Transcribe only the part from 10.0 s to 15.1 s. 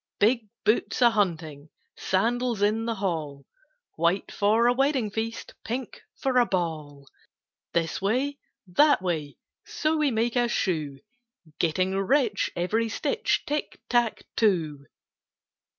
make a shoe; Getting rich every stitch, Tick tack too!"